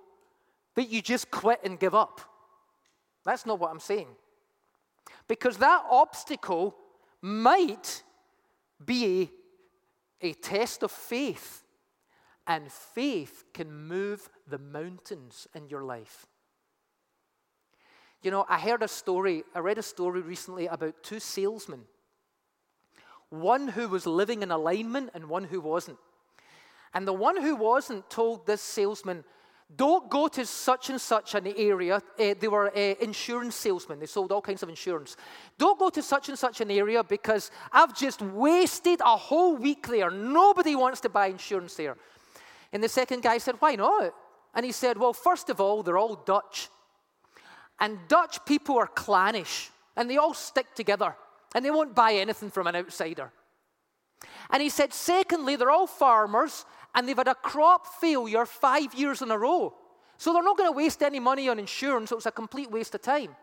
[0.74, 2.20] that you just quit and give up.
[3.24, 4.08] That's not what I'm saying.
[5.28, 6.76] Because that obstacle
[7.22, 8.02] might
[8.84, 9.30] be
[10.20, 11.64] a, test of faith,
[12.46, 16.26] and faith can move the mountains in your life.
[18.24, 21.82] You know, I heard a story, I read a story recently about two salesmen.
[23.28, 25.98] one who was living in alignment and one who wasn't.
[26.94, 29.24] And the one who wasn't told this salesman,
[29.76, 31.96] don't go to such and such an area.
[31.96, 35.16] Uh, they were uh, insurance salesmen, they sold all kinds of insurance.
[35.58, 39.86] Don't go to such and such an area because I've just wasted a whole week
[39.86, 40.10] there.
[40.10, 41.96] Nobody wants to buy insurance there.
[42.72, 44.14] And the second guy said, Why not?
[44.54, 46.70] And he said, Well, first of all, they're all Dutch.
[47.80, 51.14] And Dutch people are clannish, and they all stick together,
[51.54, 53.32] and they won't buy anything from an outsider.
[54.50, 56.64] And he said, Secondly, they're all farmers,
[56.94, 59.74] and they've had a crop failure five years in a row.
[60.16, 62.94] So they're not going to waste any money on insurance, so it's a complete waste
[62.94, 63.34] of time.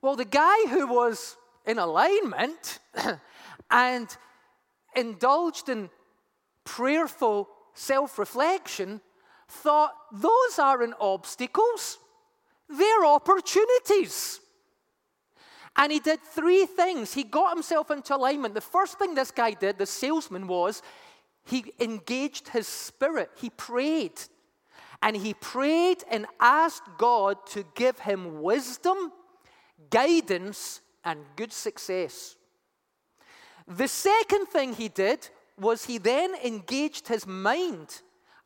[0.00, 1.36] Well, the guy who was
[1.66, 2.78] in alignment
[3.70, 4.16] and
[4.94, 5.90] indulged in
[6.64, 9.00] prayerful self reflection
[9.48, 11.98] thought those aren't obstacles,
[12.68, 14.40] they're opportunities.
[15.76, 17.12] And he did three things.
[17.12, 18.54] He got himself into alignment.
[18.54, 20.82] The first thing this guy did, the salesman, was
[21.44, 23.30] he engaged his spirit.
[23.36, 24.18] He prayed.
[25.02, 29.12] And he prayed and asked God to give him wisdom,
[29.90, 32.36] guidance, and good success.
[33.68, 38.00] The second thing he did was he then engaged his mind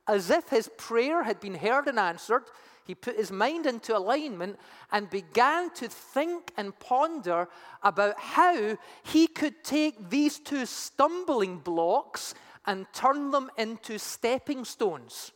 [0.08, 2.44] as if his prayer had been heard and answered.
[2.90, 4.58] He put his mind into alignment
[4.90, 7.48] and began to think and ponder
[7.84, 12.34] about how he could take these two stumbling blocks
[12.66, 15.30] and turn them into stepping stones.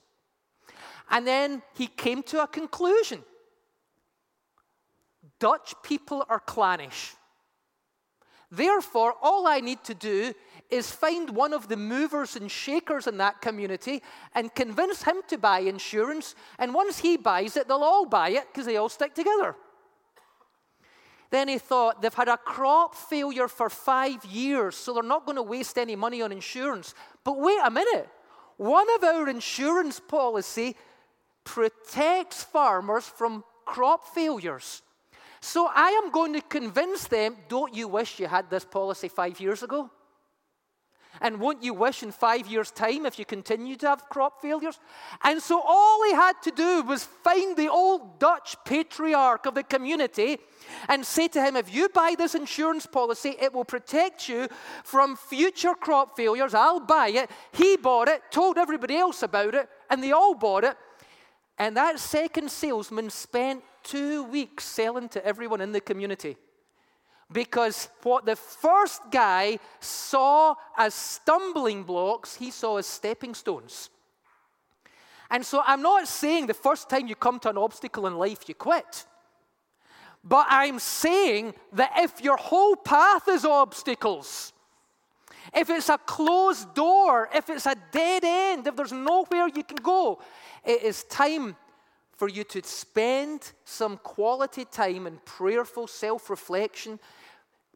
[1.08, 3.22] And then he came to a conclusion
[5.38, 7.14] Dutch people are clannish.
[8.50, 10.34] Therefore, all I need to do
[10.74, 14.02] is find one of the movers and shakers in that community
[14.34, 16.34] and convince him to buy insurance.
[16.58, 19.54] And once he buys it, they'll all buy it because they all stick together.
[21.30, 25.36] Then he thought, they've had a crop failure for five years, so they're not going
[25.36, 26.94] to waste any money on insurance.
[27.24, 28.08] But wait a minute.
[28.56, 30.76] One of our insurance policy
[31.42, 34.82] protects farmers from crop failures.
[35.40, 39.40] So I am going to convince them, don't you wish you had this policy five
[39.40, 39.90] years ago?
[41.20, 44.78] And won't you wish in five years' time if you continue to have crop failures?
[45.22, 49.62] And so all he had to do was find the old Dutch patriarch of the
[49.62, 50.38] community
[50.88, 54.48] and say to him, If you buy this insurance policy, it will protect you
[54.82, 56.54] from future crop failures.
[56.54, 57.30] I'll buy it.
[57.52, 60.76] He bought it, told everybody else about it, and they all bought it.
[61.58, 66.36] And that second salesman spent two weeks selling to everyone in the community.
[67.32, 73.90] Because what the first guy saw as stumbling blocks, he saw as stepping stones.
[75.30, 78.48] And so I'm not saying the first time you come to an obstacle in life,
[78.48, 79.06] you quit.
[80.22, 84.52] But I'm saying that if your whole path is obstacles,
[85.54, 89.76] if it's a closed door, if it's a dead end, if there's nowhere you can
[89.76, 90.20] go,
[90.64, 91.56] it is time
[92.16, 96.98] for you to spend some quality time in prayerful self reflection,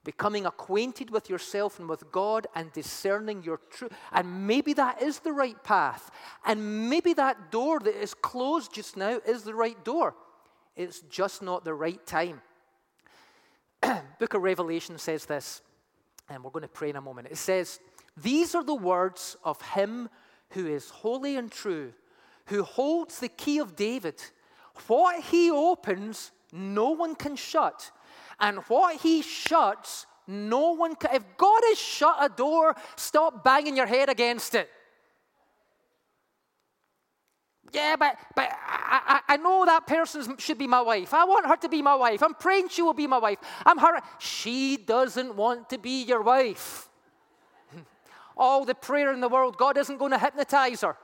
[0.05, 3.93] becoming acquainted with yourself and with God, and discerning your truth.
[4.13, 6.11] And maybe that is the right path.
[6.47, 10.15] And maybe that door that is closed just now is the right door.
[10.77, 12.41] It's just not the right time.
[14.19, 15.63] Book of Revelation says this,
[16.29, 17.29] and we're going to pray in a moment.
[17.31, 17.81] It says,
[18.17, 20.09] These are the words of him
[20.51, 21.93] who is holy and true
[22.49, 24.23] who holds the key of David.
[24.87, 27.91] What he opens, no one can shut.
[28.41, 31.15] And what he shuts, no one can.
[31.15, 34.69] If God has shut a door, stop banging your head against it.
[37.71, 41.13] Yeah, but, but I, I, I know that person should be my wife.
[41.13, 42.23] I want her to be my wife.
[42.23, 43.39] I'm praying she will be my wife.
[43.67, 44.01] I'm her.
[44.19, 46.89] She doesn't want to be your wife.
[48.39, 50.97] All the prayer in the world, God isn't going to hypnotize her.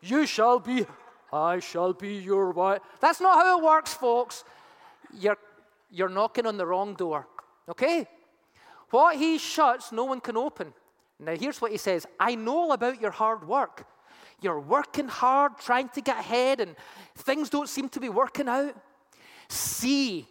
[0.00, 0.86] You shall be,
[1.32, 2.80] I shall be your wife.
[3.00, 4.44] That's not how it works, folks.
[5.12, 5.38] You're,
[5.90, 7.26] you're knocking on the wrong door,
[7.68, 8.06] okay?
[8.90, 10.72] What he shuts, no one can open.
[11.18, 13.86] Now, here's what he says I know about your hard work.
[14.40, 16.76] You're working hard, trying to get ahead, and
[17.16, 18.74] things don't seem to be working out.
[19.48, 20.28] See,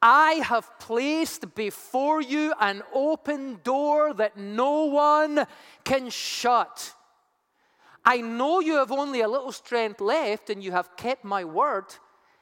[0.00, 5.46] I have placed before you an open door that no one
[5.84, 6.94] can shut.
[8.04, 11.86] I know you have only a little strength left, and you have kept my word,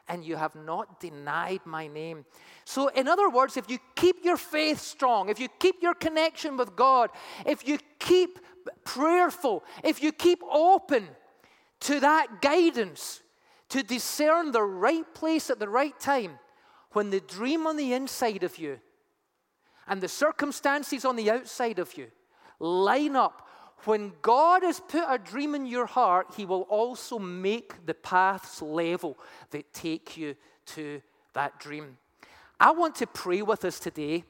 [0.09, 2.25] and you have not denied my name.
[2.65, 6.57] So, in other words, if you keep your faith strong, if you keep your connection
[6.57, 7.11] with God,
[7.45, 8.39] if you keep
[8.85, 11.09] prayerful, if you keep open
[11.81, 13.23] to that guidance
[13.69, 16.39] to discern the right place at the right time,
[16.93, 18.81] when the dream on the inside of you
[19.87, 22.09] and the circumstances on the outside of you
[22.59, 23.49] line up,
[23.87, 28.61] when God has put a dream in your heart, He will also make the paths
[28.63, 29.19] level
[29.51, 30.35] that take you
[30.67, 31.03] to
[31.33, 31.97] that dream.
[32.59, 34.25] I want to pray with us today.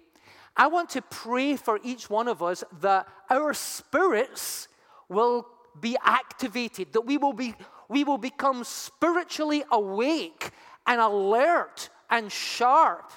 [0.57, 4.68] I want to pray for each one of us that our spirits
[5.09, 5.46] will
[5.80, 7.55] be activated, that we will, be,
[7.88, 10.51] we will become spiritually awake
[10.86, 13.12] and alert and sharp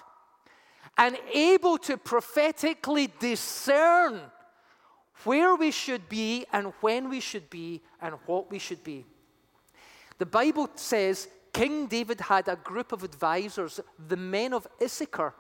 [0.98, 4.22] and able to prophetically discern
[5.24, 9.06] where we should be and when we should be and what we should be.
[10.18, 15.34] The Bible says King David had a group of advisors, the men of Issachar.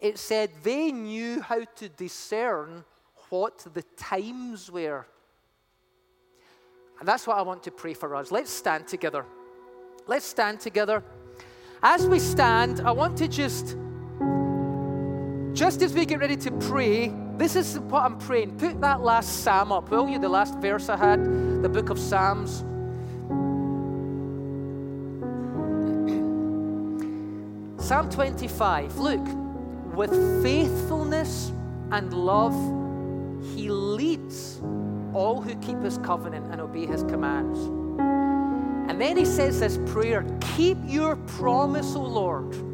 [0.00, 2.84] It said they knew how to discern
[3.28, 5.06] what the times were.
[6.98, 8.30] And that's what I want to pray for us.
[8.30, 9.24] Let's stand together.
[10.06, 11.02] Let's stand together.
[11.82, 13.76] As we stand, I want to just,
[15.54, 18.56] just as we get ready to pray, this is what I'm praying.
[18.56, 20.18] Put that last psalm up, will you?
[20.18, 21.22] The last verse I had,
[21.62, 22.64] the book of Psalms.
[27.82, 28.98] Psalm 25.
[28.98, 29.20] Look,
[29.94, 31.52] with faithfulness
[31.90, 32.54] and love,
[33.54, 34.60] he leads
[35.12, 37.58] all who keep his covenant and obey his commands.
[38.90, 40.24] And then he says this prayer
[40.56, 42.71] Keep your promise, O Lord.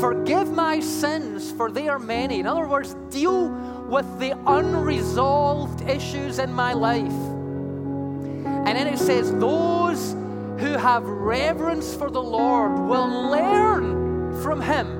[0.00, 2.40] Forgive my sins, for they are many.
[2.40, 3.48] In other words, deal
[3.88, 7.12] with the unresolved issues in my life.
[8.66, 10.12] And then it says, Those
[10.58, 14.98] who have reverence for the Lord will learn from him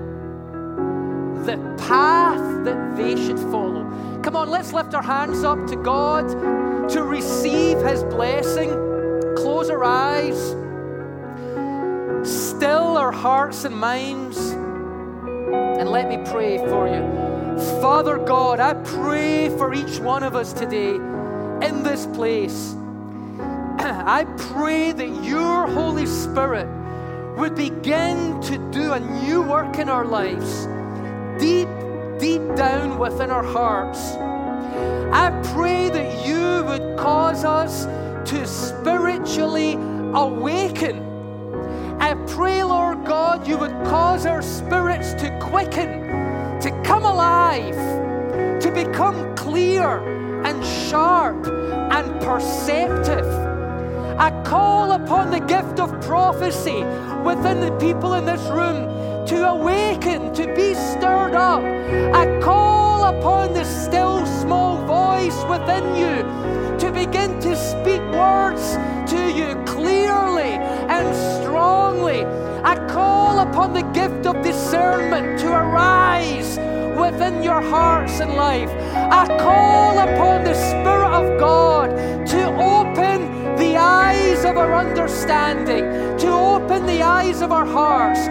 [1.45, 3.85] the path that they should follow.
[4.23, 8.71] Come on, let's lift our hands up to God to receive his blessing.
[9.37, 10.55] Close our eyes,
[12.59, 14.37] still our hearts and minds.
[14.51, 17.05] And let me pray for you.
[17.81, 22.75] Father God, I pray for each one of us today in this place.
[23.79, 26.67] I pray that your Holy Spirit
[27.37, 30.67] would begin to do a new work in our lives,
[31.41, 31.69] deep,
[32.19, 34.15] deep down within our hearts.
[35.15, 37.85] I pray that you would cause us
[38.33, 39.75] to spiritually
[40.13, 41.08] awaken
[42.01, 46.03] I pray, Lord God, you would cause our spirits to quicken,
[46.61, 47.75] to come alive,
[48.61, 49.99] to become clear
[50.45, 53.27] and sharp and perceptive.
[54.17, 56.85] I call upon the gift of prophecy
[57.25, 61.63] within the people in this room to awaken, to be stirred up.
[62.15, 68.77] I call upon the still small voice within you to begin to speak words
[69.09, 70.53] to you clearly
[70.95, 72.25] and strongly.
[72.63, 76.59] I call upon the gift of discernment to arise
[76.99, 78.71] within your hearts and life.
[78.95, 81.91] I call upon the Spirit of God
[82.27, 85.85] to open the eyes of our understanding,
[86.19, 88.25] to open the eyes of our hearts,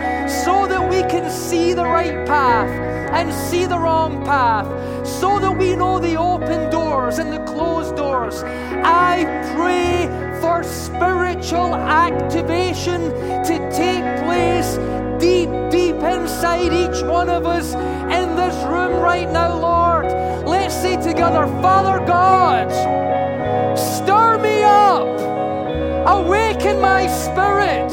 [0.43, 2.69] so that we can see the right path
[3.13, 4.67] and see the wrong path,
[5.07, 8.43] so that we know the open doors and the closed doors.
[8.43, 9.23] I
[9.55, 13.01] pray for spiritual activation
[13.43, 14.77] to take place
[15.19, 20.05] deep, deep inside each one of us in this room right now, Lord.
[20.47, 22.69] Let's say together, Father God,
[23.77, 25.07] stir me up,
[26.07, 27.89] awaken my spirit.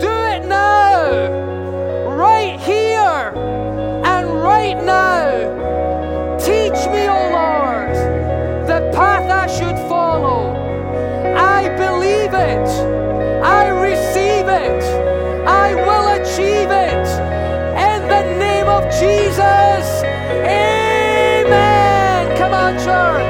[0.00, 3.32] Do it now, right here
[4.04, 6.38] and right now.
[6.38, 7.96] Teach me, O oh Lord,
[8.66, 10.51] the path I should follow
[12.34, 12.68] it.
[13.44, 14.82] I receive it.
[15.46, 17.06] I will achieve it.
[17.90, 20.02] In the name of Jesus.
[20.44, 22.36] Amen.
[22.36, 23.21] Come on, church.